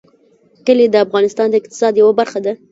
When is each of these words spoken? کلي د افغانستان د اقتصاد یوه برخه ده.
کلي 0.65 0.85
د 0.89 0.95
افغانستان 1.05 1.47
د 1.49 1.55
اقتصاد 1.61 1.93
یوه 2.01 2.13
برخه 2.19 2.39
ده. 2.45 2.53